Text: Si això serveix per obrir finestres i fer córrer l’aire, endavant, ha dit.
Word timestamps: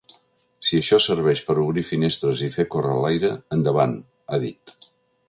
Si 0.67 0.77
això 0.83 0.97
serveix 1.03 1.43
per 1.49 1.55
obrir 1.63 1.83
finestres 1.89 2.41
i 2.47 2.51
fer 2.57 2.65
córrer 2.77 2.97
l’aire, 3.05 3.31
endavant, 3.59 3.95
ha 4.37 4.41
dit. 4.49 4.75